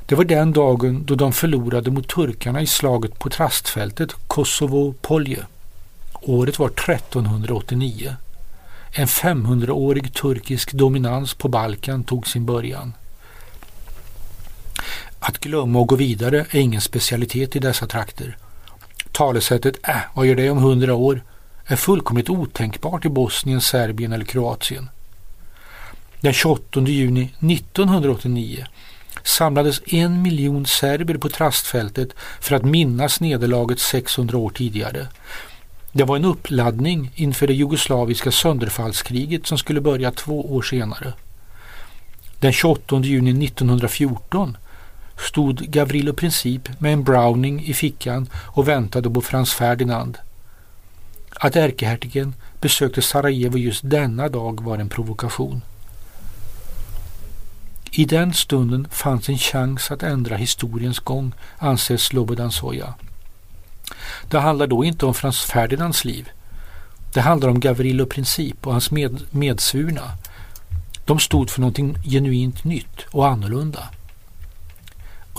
Det 0.05 0.15
var 0.15 0.24
den 0.24 0.53
dagen 0.53 1.05
då 1.05 1.15
de 1.15 1.33
förlorade 1.33 1.91
mot 1.91 2.07
turkarna 2.07 2.62
i 2.62 2.67
slaget 2.67 3.19
på 3.19 3.29
trastfältet 3.29 4.12
Kosovo-Polje. 4.27 5.45
Året 6.13 6.59
var 6.59 6.67
1389. 6.67 8.15
En 8.91 9.07
500-årig 9.07 10.13
turkisk 10.13 10.74
dominans 10.74 11.33
på 11.33 11.48
Balkan 11.48 12.03
tog 12.03 12.27
sin 12.27 12.45
början. 12.45 12.93
Att 15.19 15.39
glömma 15.39 15.79
och 15.79 15.88
gå 15.88 15.95
vidare 15.95 16.45
är 16.50 16.59
ingen 16.59 16.81
specialitet 16.81 17.55
i 17.55 17.59
dessa 17.59 17.88
trakter. 17.88 18.38
Talesättet 19.12 19.88
äh, 19.88 19.96
vad 20.13 20.25
gör 20.25 20.36
det 20.36 20.50
om 20.50 20.58
hundra 20.58 20.96
år 20.96 21.24
är 21.66 21.75
fullkomligt 21.75 22.30
otänkbart 22.30 23.06
i 23.06 23.10
Bosnien, 23.10 23.62
Serbien 23.62 24.13
eller 24.13 24.25
Kroatien. 24.25 24.89
Den 26.22 26.34
28 26.34 26.82
juni 26.82 27.24
1989 27.24 28.66
samlades 29.24 29.82
en 29.86 30.22
miljon 30.22 30.66
serber 30.66 31.18
på 31.18 31.30
Trastfältet 31.30 32.10
för 32.39 32.56
att 32.56 32.66
minnas 32.66 33.22
nederlaget 33.22 33.80
600 33.80 34.38
år 34.38 34.50
tidigare. 34.50 35.08
Det 35.92 36.04
var 36.04 36.16
en 36.16 36.25
uppladdning 36.25 37.12
inför 37.16 37.48
det 37.48 37.54
jugoslaviska 37.54 38.32
sönderfallskriget 38.32 39.48
som 39.48 39.58
skulle 39.58 39.82
börja 39.82 40.12
två 40.12 40.56
år 40.56 40.62
senare. 40.62 41.13
Den 42.39 42.54
28 42.54 43.00
juni 43.00 43.46
1914 43.46 44.58
stod 45.28 45.72
Gavrilo 45.72 46.14
Princip 46.14 46.70
med 46.80 46.94
en 46.94 47.04
Browning 47.04 47.64
i 47.66 47.74
fickan 47.74 48.30
och 48.34 48.68
väntade 48.68 49.10
på 49.10 49.22
Frans 49.22 49.54
Ferdinand. 49.54 50.18
Att 51.30 51.56
ärkehertigen 51.56 52.36
besökte 52.62 53.02
Sarajevo 53.02 53.58
just 53.58 53.90
denna 53.90 54.30
dag 54.30 54.62
var 54.64 54.78
en 54.78 54.90
provokation. 54.90 55.62
I 57.92 58.06
den 58.06 58.34
stunden 58.34 58.88
fanns 58.92 59.30
en 59.30 59.38
chans 59.38 59.92
att 59.92 60.04
ändra 60.04 60.36
historiens 60.36 61.00
gång, 61.00 61.34
anser 61.58 61.98
Slobodan 61.98 62.52
Soja. 62.52 62.94
Det 64.30 64.40
handlar 64.40 64.68
då 64.68 64.84
inte 64.84 65.06
om 65.06 65.14
Frans 65.14 65.42
Ferdinands 65.42 66.06
liv. 66.06 66.30
Det 67.14 67.22
handlar 67.22 67.50
om 67.50 67.60
Gavrilo 67.60 68.06
Princip 68.06 68.68
och 68.68 68.72
hans 68.72 68.92
med, 68.92 69.22
medsvurna. 69.32 70.12
De 71.06 71.20
stod 71.20 71.50
för 71.50 71.62
någonting 71.62 71.98
genuint 72.04 72.64
nytt 72.64 73.06
och 73.12 73.28
annorlunda. 73.28 73.90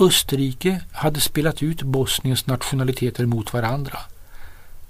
Österrike 0.01 0.81
hade 0.91 1.19
spelat 1.19 1.63
ut 1.63 1.81
Bosniens 1.81 2.47
nationaliteter 2.47 3.25
mot 3.25 3.53
varandra. 3.53 3.99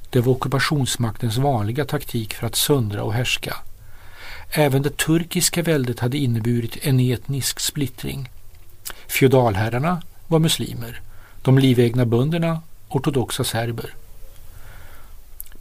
Det 0.09 0.19
var 0.19 0.33
ockupationsmaktens 0.33 1.37
vanliga 1.37 1.85
taktik 1.85 2.33
för 2.33 2.47
att 2.47 2.55
söndra 2.55 3.03
och 3.03 3.13
härska. 3.13 3.55
Även 4.49 4.81
det 4.81 4.97
turkiska 4.97 5.61
väldet 5.63 5.99
hade 5.99 6.17
inneburit 6.17 6.77
en 6.81 6.99
etnisk 6.99 7.59
splittring. 7.59 8.29
Feodalherrarna 9.07 10.01
var 10.27 10.39
muslimer, 10.39 11.01
de 11.41 11.59
livegna 11.59 12.05
bönderna 12.05 12.61
ortodoxa 12.89 13.43
serber. 13.43 13.95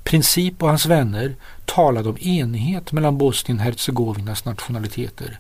Princip 0.03 0.63
och 0.63 0.69
hans 0.69 0.87
vänner 0.87 1.35
talade 1.65 2.09
om 2.09 2.19
enighet 2.21 2.93
mellan 2.93 3.19
Bosnien-Hercegovinas 3.19 4.45
nationaliteter. 4.45 5.39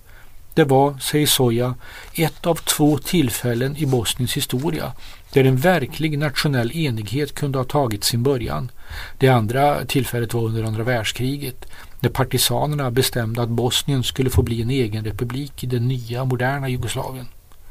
Det 0.60 0.64
var, 0.64 0.98
säger 0.98 1.26
Soja, 1.26 1.74
ett 2.14 2.46
av 2.46 2.54
två 2.54 2.98
tillfällen 2.98 3.76
i 3.76 3.86
Bosniens 3.86 4.36
historia 4.36 4.92
där 5.32 5.44
en 5.44 5.56
verklig 5.56 6.18
nationell 6.18 6.72
enighet 6.72 7.34
kunde 7.34 7.58
ha 7.58 7.64
tagit 7.64 8.04
sin 8.04 8.22
början. 8.22 8.70
Det 9.18 9.28
andra 9.28 9.84
tillfället 9.84 10.34
var 10.34 10.42
under 10.42 10.64
andra 10.64 10.82
världskriget 10.82 11.66
när 12.00 12.10
partisanerna 12.10 12.90
bestämde 12.90 13.42
att 13.42 13.48
Bosnien 13.48 14.02
skulle 14.02 14.30
få 14.30 14.42
bli 14.42 14.62
en 14.62 14.70
egen 14.70 15.04
republik 15.04 15.64
i 15.64 15.66
det 15.66 15.80
nya 15.80 16.24
moderna 16.24 16.68
Jugoslavien. 16.68 17.26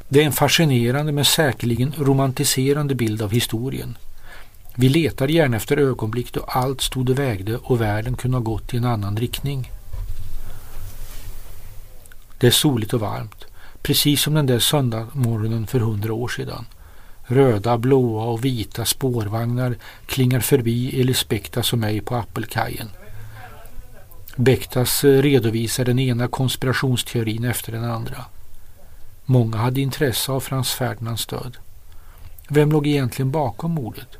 Det 0.08 0.22
är 0.22 0.26
en 0.26 0.32
fascinerande 0.32 1.12
men 1.12 1.26
säkerligen 1.26 1.94
romantiserande 1.98 2.96
bild 2.96 3.22
av 3.22 3.32
historien. 3.32 3.98
Vi 4.76 4.90
letar 4.90 5.28
gärna 5.28 5.58
efter 5.58 5.78
ögonblick 5.78 6.34
då 6.34 6.42
allt 6.48 6.82
stod 6.82 7.10
och 7.10 7.20
vägde 7.20 7.58
och 7.58 7.82
världen 7.82 8.16
kunde 8.16 8.38
ha 8.38 8.44
gått 8.44 8.74
i 8.74 8.78
en 8.78 8.86
annan 8.86 9.18
riktning. 9.18 9.72
Det 12.40 12.48
är 12.48 12.52
soligt 12.52 12.94
och 12.94 13.00
varmt, 13.00 13.46
precis 13.82 14.22
som 14.22 14.34
den 14.34 14.46
där 14.46 14.60
söndagsmorgonen 14.60 15.68
för 15.68 15.80
hundra 15.80 16.14
år 16.14 16.28
sedan. 16.28 16.66
Röda, 17.24 17.78
blåa 17.78 18.24
och 18.24 18.46
vita 18.46 18.86
spårvagnar 18.86 19.76
klingar 20.06 20.40
förbi 20.40 21.02
Elisbektas 21.02 21.74
och 21.74 21.80
mig 21.80 22.02
på 22.02 22.16
Appelkajen. 22.16 22.90
Bektas 24.36 25.04
eh, 25.04 25.22
redovisar 25.22 25.86
den 25.86 26.00
ena 26.00 26.28
konspirationsteorin 26.28 27.44
efter 27.44 27.72
den 27.72 27.84
andra. 27.84 28.26
Många 29.26 29.58
hade 29.58 29.82
intresse 29.82 30.32
av 30.32 30.40
Frans 30.40 30.74
Ferdinands 30.74 31.26
död. 31.26 31.58
Vem 32.48 32.72
låg 32.72 32.88
egentligen 32.88 33.32
bakom 33.32 33.72
mordet? 33.72 34.18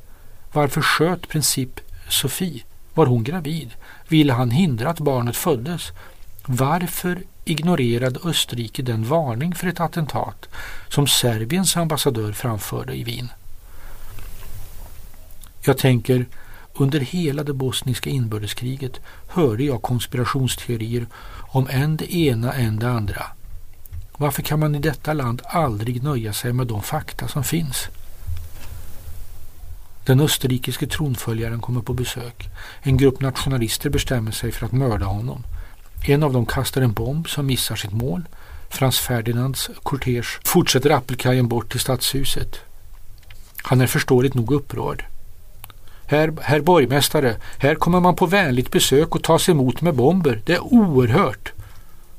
Varför 0.54 0.82
sköt 0.82 1.28
princip 1.28 1.80
Sofie? 2.10 2.64
Var 2.94 3.06
hon 3.06 3.24
gravid? 3.24 3.70
Ville 4.08 4.34
han 4.34 4.52
hindra 4.52 4.90
att 4.90 5.00
barnet 5.00 5.36
föddes? 5.36 5.92
Varför 6.46 7.24
ignorerade 7.50 8.20
Österrike 8.24 8.82
den 8.82 9.04
varning 9.04 9.56
för 9.56 9.68
ett 9.68 9.80
attentat 9.80 10.50
som 10.90 11.08
Serbiens 11.08 11.78
ambassadör 11.78 12.32
framförde 12.32 12.94
i 12.94 13.04
Wien? 13.04 13.30
Jag 15.62 15.78
tänker, 15.78 16.26
under 16.74 17.00
hela 17.00 17.44
det 17.44 17.54
bosniska 17.54 18.10
inbördeskriget 18.10 19.00
hörde 19.28 19.64
jag 19.64 19.82
konspirationsteorier 19.82 21.08
om 21.52 21.68
än 21.70 21.98
det 21.98 22.16
ena, 22.16 22.54
än 22.54 22.80
det 22.80 22.90
andra. 22.90 23.26
Varför 24.18 24.42
kan 24.42 24.60
man 24.60 24.76
i 24.76 24.80
detta 24.80 25.14
land 25.14 25.42
aldrig 25.46 26.04
nöja 26.04 26.34
sig 26.34 26.54
med 26.54 26.68
de 26.68 26.84
fakta 26.84 27.28
som 27.28 27.44
finns? 27.44 27.88
Den 30.06 30.20
österrikiske 30.20 30.88
tronföljaren 30.88 31.62
kommer 31.62 31.82
på 31.82 31.94
besök. 31.94 32.50
En 32.82 32.98
grupp 32.98 33.22
nationalister 33.22 33.90
bestämmer 33.90 34.32
sig 34.32 34.52
för 34.52 34.66
att 34.66 34.72
mörda 34.72 35.06
honom. 35.06 35.44
En 36.02 36.24
av 36.24 36.34
dem 36.34 36.46
kastar 36.46 36.82
en 36.82 36.94
bomb 36.94 37.30
som 37.30 37.46
missar 37.46 37.76
sitt 37.76 37.92
mål. 37.92 38.22
Frans 38.70 39.00
Ferdinands 39.00 39.70
kortege 39.84 40.40
fortsätter 40.46 40.90
Appelkajen 40.90 41.48
bort 41.48 41.72
till 41.72 41.80
stadshuset. 41.80 42.60
Han 43.64 43.82
är 43.82 43.88
förståeligt 43.88 44.34
nog 44.34 44.52
upprörd. 44.52 45.06
Herr, 46.06 46.34
herr 46.42 46.62
borgmästare, 46.62 47.36
här 47.58 47.76
kommer 47.76 48.00
man 48.00 48.16
på 48.16 48.26
vänligt 48.26 48.72
besök 48.72 49.16
och 49.16 49.24
tas 49.24 49.50
emot 49.50 49.82
med 49.82 49.96
bomber. 49.96 50.42
Det 50.46 50.54
är 50.54 50.74
oerhört. 50.74 51.52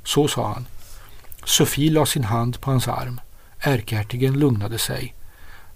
Så 0.05 0.29
sa 0.29 0.49
han. 0.49 0.67
Sofie 1.45 1.91
la 1.91 2.07
sin 2.07 2.25
hand 2.25 2.61
på 2.61 2.71
hans 2.71 2.89
arm. 2.89 3.21
Ärkehertigen 3.59 4.39
lugnade 4.39 4.79
sig. 4.79 5.15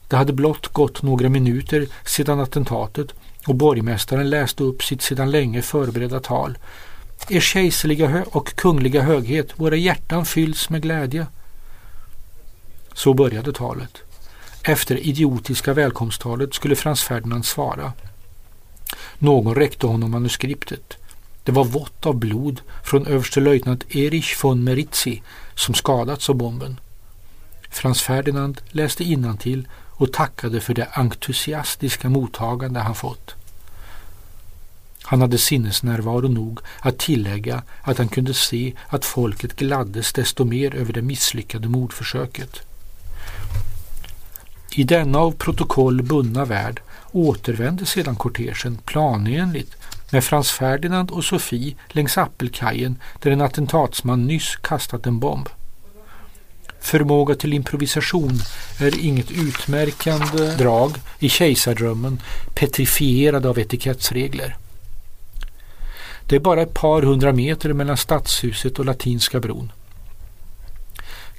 Det 0.09 0.17
hade 0.17 0.33
blott 0.33 0.69
gått 0.69 1.03
några 1.03 1.29
minuter 1.29 1.87
sedan 2.05 2.41
attentatet 2.41 3.15
och 3.47 3.55
borgmästaren 3.55 4.31
läste 4.31 4.63
upp 4.63 4.83
sitt 4.83 5.03
sedan 5.03 5.31
länge 5.31 5.63
förberedda 5.63 6.21
tal. 6.21 6.59
Er 7.29 7.41
kejserliga 7.41 8.25
och 8.27 8.57
kungliga 8.57 9.03
höghet, 9.03 9.53
våra 9.57 9.77
hjärtan 9.77 10.27
fylls 10.27 10.71
med 10.71 10.83
glädje. 10.83 11.27
Så 12.95 13.15
började 13.15 13.53
talet. 13.53 13.99
Efter 14.63 14.97
idiotiska 14.97 15.75
välkomsttalet 15.75 16.55
skulle 16.55 16.77
Frans 16.77 17.03
Ferdinand 17.03 17.47
svara. 17.47 17.93
Någon 19.19 19.55
räckte 19.55 19.87
honom 19.87 20.11
manuskriptet. 20.11 20.97
Det 21.45 21.53
var 21.53 21.65
vått 21.65 22.07
av 22.07 22.17
blod 22.17 22.61
från 22.85 23.07
överstelöjtnant 23.07 23.95
Erich 23.95 24.45
von 24.45 24.65
Meritzi 24.65 25.23
som 25.55 25.75
skadats 25.75 26.31
av 26.31 26.37
bomben. 26.37 26.81
Frans 27.71 28.03
Ferdinand 28.03 28.61
läste 28.69 29.05
innantill 29.05 29.69
och 29.91 30.13
tackade 30.13 30.61
för 30.61 30.75
det 30.75 30.89
entusiastiska 30.93 32.09
mottagande 32.09 32.81
han 32.81 32.95
fått. 32.95 33.35
Han 35.07 35.21
hade 35.21 35.39
sinnesnärvaro 35.39 36.29
nog 36.29 36.61
att 36.81 36.99
tillägga 36.99 37.63
att 37.83 37.99
han 37.99 38.09
kunde 38.09 38.35
se 38.35 38.73
att 38.89 39.05
folket 39.05 39.57
gladdes 39.57 40.13
desto 40.13 40.45
mer 40.45 40.75
över 40.75 40.93
det 40.93 41.03
misslyckade 41.03 41.69
mordförsöket. 41.69 42.61
I 44.77 44.85
denna 44.85 45.19
av 45.19 45.33
protokoll 45.33 46.03
bundna 46.03 46.45
värld 46.45 46.81
återvände 47.13 47.87
sedan 47.87 48.17
kortegen 48.17 48.79
planenligt 48.85 49.77
med 50.11 50.25
Frans 50.25 50.51
Ferdinand 50.51 51.11
och 51.11 51.25
Sofie 51.25 51.75
längs 51.89 52.19
Appelkajen 52.19 52.99
där 53.23 53.31
en 53.31 53.41
attentatsman 53.41 54.27
nyss 54.27 54.57
kastat 54.57 55.07
en 55.07 55.19
bomb. 55.19 55.49
Förmåga 56.81 57.35
till 57.35 57.53
improvisation 57.53 58.39
är 58.81 59.05
inget 59.05 59.31
utmärkande 59.31 60.57
drag 60.57 60.93
i 61.19 61.29
kejsardrömmen 61.29 62.21
petrifierad 62.55 63.47
av 63.47 63.59
etikettsregler. 63.59 64.57
Det 66.27 66.37
är 66.37 66.41
bara 66.41 66.63
ett 66.63 66.75
par 66.75 67.03
hundra 67.03 67.33
meter 67.33 67.73
mellan 67.73 67.97
stadshuset 67.97 68.79
och 68.79 68.85
Latinska 68.85 69.41
bron. 69.41 69.73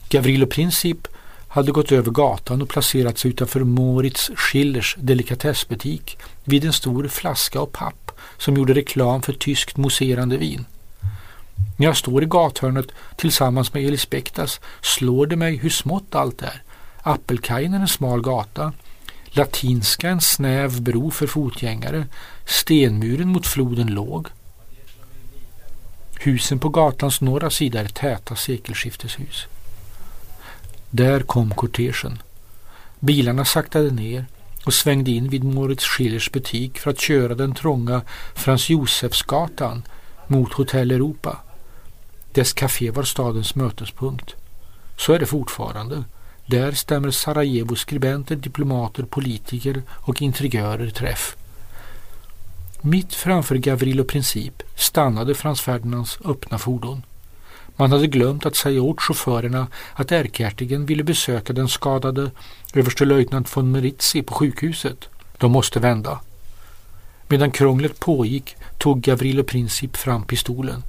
Gavrilo 0.09 0.47
Princip 0.47 1.07
hade 1.47 1.71
gått 1.71 1.91
över 1.91 2.11
gatan 2.11 2.61
och 2.61 2.69
placerat 2.69 3.17
sig 3.17 3.31
utanför 3.31 3.59
Moritz 3.59 4.31
Schillers 4.35 4.95
delikatessbutik 4.99 6.17
vid 6.43 6.65
en 6.65 6.73
stor 6.73 7.07
flaska 7.07 7.59
av 7.59 7.65
papp 7.65 8.11
som 8.37 8.55
gjorde 8.55 8.73
reklam 8.73 9.21
för 9.21 9.33
tyskt 9.33 9.77
mousserande 9.77 10.37
vin. 10.37 10.65
När 11.77 11.85
jag 11.85 11.97
står 11.97 12.23
i 12.23 12.25
gathörnet 12.25 12.87
tillsammans 13.17 13.73
med 13.73 13.85
Elis 13.85 14.09
Bektas 14.09 14.59
slår 14.81 15.27
det 15.27 15.35
mig 15.35 15.55
hur 15.57 15.69
smått 15.69 16.15
allt 16.15 16.41
är. 16.41 16.63
Appelkajen 17.01 17.73
är 17.73 17.79
en 17.79 17.87
smal 17.87 18.21
gata, 18.21 18.73
Latinska 19.25 20.09
en 20.09 20.21
snäv 20.21 20.81
bro 20.81 21.11
för 21.11 21.27
fotgängare, 21.27 22.05
stenmuren 22.45 23.27
mot 23.27 23.47
floden 23.47 23.87
låg. 23.87 24.27
Husen 26.25 26.59
på 26.59 26.69
gatans 26.69 27.21
norra 27.21 27.49
sida 27.49 27.79
är 27.79 27.87
täta 27.87 28.35
sekelskifteshus. 28.35 29.47
Där 30.89 31.19
kom 31.19 31.51
kortegen. 31.51 32.21
Bilarna 32.99 33.45
saktade 33.45 33.91
ner 33.91 34.25
och 34.65 34.73
svängde 34.73 35.11
in 35.11 35.29
vid 35.29 35.43
Moritz 35.43 35.83
Schillers 35.83 36.31
butik 36.31 36.79
för 36.79 36.91
att 36.91 36.99
köra 36.99 37.35
den 37.35 37.55
trånga 37.55 38.01
Frans 38.35 38.69
Josefsgatan 38.69 39.83
mot 40.27 40.53
Hotell 40.53 40.91
Europa. 40.91 41.37
Dess 42.31 42.53
café 42.53 42.91
var 42.91 43.03
stadens 43.03 43.55
mötespunkt. 43.55 44.35
Så 44.97 45.13
är 45.13 45.19
det 45.19 45.25
fortfarande. 45.25 46.03
Där 46.45 46.71
stämmer 46.71 47.11
Sarajevos 47.11 47.79
skribenter, 47.79 48.35
diplomater, 48.35 49.03
politiker 49.03 49.83
och 49.89 50.21
intrigörer 50.21 50.89
träff. 50.89 51.35
Mitt 52.87 53.13
framför 53.13 53.55
Gavrilo 53.55 54.03
Princip 54.03 54.63
stannade 54.75 55.35
Frans 55.35 55.61
Ferdinands 55.61 56.19
öppna 56.25 56.57
fordon. 56.57 57.03
Man 57.75 57.91
hade 57.91 58.07
glömt 58.07 58.45
att 58.45 58.55
säga 58.55 58.81
åt 58.81 59.01
chaufförerna 59.01 59.67
att 59.93 60.11
ärkehertigen 60.11 60.85
ville 60.85 61.03
besöka 61.03 61.53
den 61.53 61.67
skadade 61.67 62.31
överstelöjtnant 62.73 63.57
von 63.57 63.71
Meritzi 63.71 64.21
på 64.21 64.33
sjukhuset. 64.33 65.09
De 65.37 65.51
måste 65.51 65.79
vända. 65.79 66.19
Medan 67.27 67.51
krånglet 67.51 67.99
pågick 67.99 68.55
tog 68.77 69.01
Gavrilo 69.01 69.43
Princip 69.43 69.97
fram 69.97 70.23
pistolen. 70.25 70.83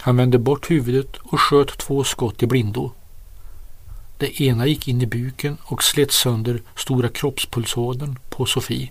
Han 0.00 0.16
vände 0.16 0.38
bort 0.38 0.70
huvudet 0.70 1.16
och 1.16 1.40
sköt 1.40 1.78
två 1.78 2.04
skott 2.04 2.42
i 2.42 2.46
blindo. 2.46 2.92
Det 4.18 4.40
ena 4.40 4.66
gick 4.66 4.88
in 4.88 5.02
i 5.02 5.06
buken 5.06 5.56
och 5.62 5.82
slet 5.82 6.12
sönder 6.12 6.62
stora 6.76 7.08
kroppspulsådern 7.08 8.18
på 8.28 8.46
Sofie. 8.46 8.90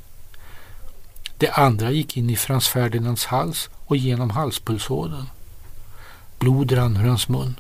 Det 1.38 1.50
andra 1.50 1.92
gick 1.92 2.18
in 2.18 2.30
i 2.30 2.36
Frans 2.36 2.68
Ferdinands 2.68 3.26
hals 3.26 3.70
och 3.86 3.98
genom 3.98 4.30
halspulsådern. 4.30 5.26
Blod 6.40 6.72
rann 6.72 6.98
ur 6.98 7.08
hans 7.08 7.30
mun. 7.30 7.60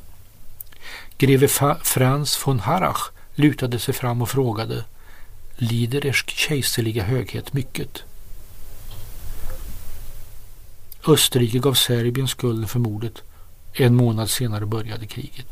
Greve 1.18 1.48
Frans 1.84 2.48
von 2.48 2.60
Harrach 2.60 3.12
lutade 3.36 3.80
sig 3.80 3.94
fram 3.94 4.22
och 4.22 4.30
frågade 4.30 4.84
Lider 5.56 6.06
ers 6.06 6.26
kejserliga 6.28 7.04
höghet 7.04 7.54
mycket? 7.54 8.04
Österrike 11.08 11.60
gav 11.60 11.74
Serbien 11.74 12.28
skulden 12.28 12.68
för 12.68 12.80
mordet. 12.80 13.22
En 13.74 13.96
månad 13.96 14.30
senare 14.30 14.66
började 14.66 15.06
kriget. 15.06 15.48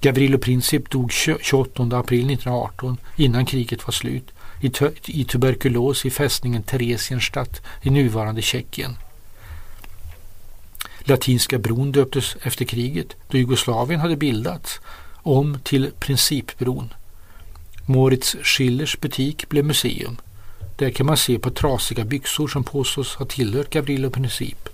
Gavrilo 0.00 0.38
Princip 0.38 0.90
dog 0.90 1.12
28 1.12 1.82
april 1.82 2.30
1918 2.30 2.96
innan 3.16 3.46
kriget 3.46 3.86
var 3.86 3.92
slut 3.92 4.32
i, 4.62 4.70
i 5.06 5.24
tuberkulos 5.24 6.06
i 6.06 6.10
fästningen 6.10 6.62
Theresienstadt 6.62 7.62
i 7.82 7.90
nuvarande 7.90 8.42
Tjeckien. 8.42 8.96
Latinska 11.04 11.58
bron 11.58 11.92
döptes 11.92 12.36
efter 12.42 12.64
kriget 12.64 13.16
då 13.28 13.38
Jugoslavien 13.38 14.00
hade 14.00 14.16
bildats 14.16 14.80
om 15.22 15.58
till 15.64 15.90
Principbron. 15.98 16.94
Moritz 17.86 18.36
Schillers 18.42 19.00
butik 19.00 19.48
blev 19.48 19.64
museum. 19.64 20.16
Där 20.76 20.90
kan 20.90 21.06
man 21.06 21.16
se 21.16 21.38
på 21.38 21.50
trasiga 21.50 22.04
byxor 22.04 22.48
som 22.48 22.64
påstås 22.64 23.14
ha 23.14 23.26
tillhört 23.26 23.70
Gavrilo 23.70 24.10
Princip. 24.10 24.68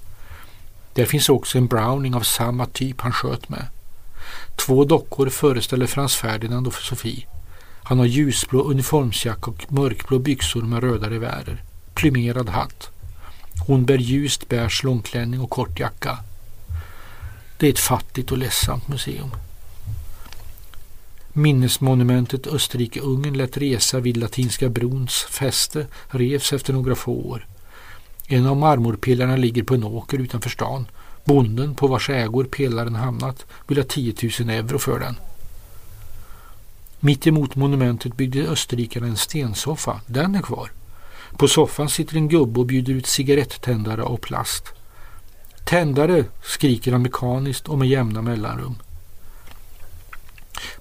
Där 0.94 1.04
finns 1.04 1.28
också 1.28 1.58
en 1.58 1.66
Browning 1.66 2.14
av 2.14 2.20
samma 2.20 2.66
typ 2.66 3.00
han 3.00 3.12
sköt 3.12 3.48
med. 3.48 3.66
Två 4.56 4.84
dockor 4.84 5.28
föreställer 5.28 5.86
Frans 5.86 6.16
Ferdinand 6.16 6.66
och 6.66 6.74
Sofie. 6.74 7.26
Han 7.88 7.98
har 7.98 8.06
ljusblå 8.06 8.62
uniformsjacka 8.62 9.50
och 9.50 9.72
mörkblå 9.72 10.18
byxor 10.18 10.62
med 10.62 10.82
röda 10.82 11.10
revärer. 11.10 11.62
Plymerad 11.94 12.48
hatt. 12.48 12.90
Hon 13.66 13.84
bär 13.84 13.98
ljust 13.98 14.48
beige 14.48 14.84
långklänning 14.84 15.40
och 15.40 15.50
kort 15.50 15.80
jacka. 15.80 16.18
Det 17.58 17.66
är 17.66 17.70
ett 17.70 17.78
fattigt 17.78 18.32
och 18.32 18.38
ledsamt 18.38 18.88
museum. 18.88 19.30
Minnesmonumentet 21.32 22.46
Österrike-Ungern 22.46 23.36
lät 23.36 23.56
resa 23.56 24.00
vid 24.00 24.16
Latinska 24.16 24.68
brons 24.68 25.26
fäste 25.30 25.86
revs 26.08 26.52
efter 26.52 26.72
några 26.72 26.94
få 26.94 27.12
år. 27.12 27.46
En 28.26 28.46
av 28.46 28.56
marmorpelarna 28.56 29.36
ligger 29.36 29.62
på 29.62 29.74
en 29.74 29.84
åker 29.84 30.18
utanför 30.18 30.50
stan. 30.50 30.86
Bonden 31.24 31.74
på 31.74 31.86
vars 31.86 32.10
ägor 32.10 32.44
pelaren 32.44 32.94
hamnat 32.94 33.46
vill 33.66 33.78
ha 33.78 33.84
10 33.84 34.14
000 34.40 34.50
euro 34.50 34.78
för 34.78 35.00
den. 35.00 35.16
Mitt 37.00 37.26
emot 37.26 37.56
monumentet 37.56 38.16
byggde 38.16 38.40
österrikarna 38.40 39.06
en 39.06 39.16
stensoffa. 39.16 40.00
Den 40.06 40.34
är 40.34 40.42
kvar. 40.42 40.70
På 41.36 41.48
soffan 41.48 41.88
sitter 41.88 42.16
en 42.16 42.28
gubbe 42.28 42.60
och 42.60 42.66
bjuder 42.66 42.92
ut 42.92 43.06
cigarettändare 43.06 44.02
och 44.02 44.20
plast. 44.20 44.64
Tändare, 45.64 46.24
skriker 46.42 46.92
han 46.92 47.02
mekaniskt 47.02 47.68
och 47.68 47.78
med 47.78 47.88
jämna 47.88 48.22
mellanrum. 48.22 48.74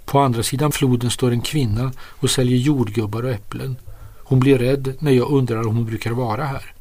På 0.05 0.19
andra 0.19 0.43
sidan 0.43 0.71
floden 0.71 1.11
står 1.11 1.31
en 1.31 1.41
kvinna 1.41 1.91
och 1.99 2.29
säljer 2.29 2.57
jordgubbar 2.57 3.23
och 3.23 3.31
äpplen. 3.31 3.75
Hon 4.23 4.39
blir 4.39 4.57
rädd 4.57 4.95
när 4.99 5.11
jag 5.11 5.31
undrar 5.31 5.67
om 5.67 5.75
hon 5.75 5.85
brukar 5.85 6.11
vara 6.11 6.45
här. 6.45 6.73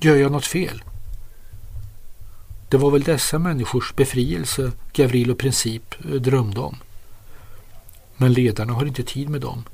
Gör 0.00 0.16
jag 0.16 0.32
något 0.32 0.46
fel? 0.46 0.82
Det 2.68 2.76
var 2.76 2.90
väl 2.90 3.02
dessa 3.02 3.38
människors 3.38 3.94
befrielse 3.94 4.72
Gavrilo 4.92 5.34
Princip 5.34 5.94
eh, 6.04 6.10
drömde 6.10 6.60
om. 6.60 6.76
Men 8.16 8.32
ledarna 8.32 8.72
har 8.72 8.86
inte 8.86 9.02
tid 9.02 9.28
med 9.28 9.40
dem. 9.40 9.64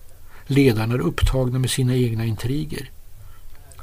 Ledarna 0.47 0.95
är 0.95 0.99
upptagna 0.99 1.59
med 1.59 1.71
sina 1.71 1.97
egna 1.97 2.25
intriger. 2.25 2.91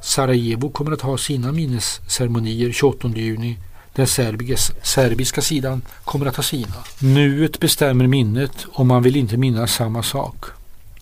Sarajevo 0.02 0.69
kommer 0.69 0.91
att 0.91 1.02
ha 1.02 1.17
sina 1.17 1.52
minnesceremonier 1.52 2.72
28 2.72 3.08
juni. 3.08 3.58
Den 3.93 4.08
serbiska, 4.08 4.74
serbiska 4.84 5.41
sidan 5.41 5.82
kommer 6.04 6.26
att 6.26 6.36
ha 6.36 6.43
sina. 6.43 6.76
Nuet 7.00 7.60
bestämmer 7.60 8.08
minnet 8.08 8.65
och 8.72 8.86
man 8.86 9.04
vill 9.04 9.15
inte 9.15 9.38
minnas 9.38 9.74
samma 9.74 10.04
sak. 10.04 10.45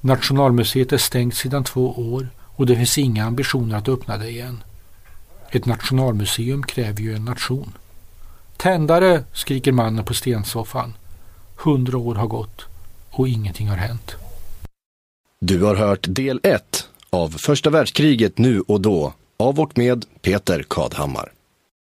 Nationalmuseet 0.02 0.94
är 0.94 0.98
stängt 0.98 1.36
sedan 1.36 1.64
två 1.64 2.14
år 2.14 2.30
och 2.40 2.66
det 2.66 2.76
finns 2.76 2.98
inga 2.98 3.26
ambitioner 3.26 3.78
att 3.78 3.90
öppna 3.90 4.18
det 4.18 4.30
igen. 4.30 4.64
Ett 5.52 5.66
nationalmuseum 5.66 6.64
kräver 6.64 7.02
ju 7.02 7.16
en 7.16 7.26
nation. 7.26 7.74
Tändare! 8.58 9.24
skriker 9.34 9.72
mannen 9.72 10.06
på 10.06 10.14
stensoffan. 10.14 10.94
Hundra 11.56 11.98
år 11.98 12.16
har 12.16 12.28
gått 12.28 12.66
och 13.20 13.28
ingenting 13.28 13.68
har 13.68 13.78
hänt. 13.78 14.16
Du 15.40 15.64
har 15.64 15.76
hört 15.76 16.06
del 16.10 16.40
1 16.44 16.88
av 17.10 17.30
Första 17.30 17.70
världskriget 17.70 18.38
nu 18.38 18.62
och 18.62 18.82
då 18.82 19.14
av 19.38 19.60
och 19.60 19.78
med 19.78 20.06
Peter 20.22 20.66
Kadhammar. 20.70 21.32